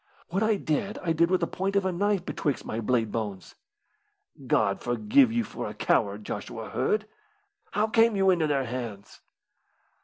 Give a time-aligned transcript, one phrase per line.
[0.29, 3.53] "What I did I did with the point of a knife betwixt my blade bones."
[4.47, 7.05] "God forgive you for a coward, Joshua Hird.
[7.73, 9.21] How came you into their hands?"